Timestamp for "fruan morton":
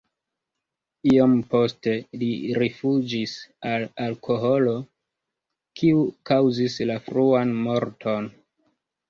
7.11-8.33